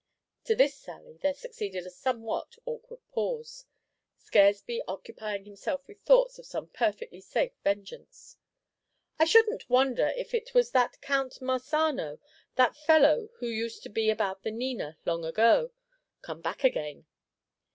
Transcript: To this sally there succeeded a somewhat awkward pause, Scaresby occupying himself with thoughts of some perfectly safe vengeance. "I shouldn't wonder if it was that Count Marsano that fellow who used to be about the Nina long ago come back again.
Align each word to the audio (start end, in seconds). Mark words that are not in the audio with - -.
To 0.45 0.55
this 0.55 0.75
sally 0.75 1.19
there 1.21 1.35
succeeded 1.35 1.85
a 1.85 1.91
somewhat 1.91 2.55
awkward 2.65 3.01
pause, 3.11 3.65
Scaresby 4.17 4.81
occupying 4.87 5.45
himself 5.45 5.87
with 5.87 6.01
thoughts 6.01 6.39
of 6.39 6.47
some 6.47 6.69
perfectly 6.69 7.21
safe 7.21 7.51
vengeance. 7.63 8.35
"I 9.19 9.25
shouldn't 9.25 9.69
wonder 9.69 10.11
if 10.17 10.33
it 10.33 10.55
was 10.55 10.71
that 10.71 10.99
Count 11.01 11.39
Marsano 11.39 12.17
that 12.55 12.75
fellow 12.75 13.29
who 13.35 13.45
used 13.47 13.83
to 13.83 13.89
be 13.89 14.09
about 14.09 14.41
the 14.41 14.49
Nina 14.49 14.97
long 15.05 15.23
ago 15.23 15.69
come 16.23 16.41
back 16.41 16.63
again. 16.63 17.05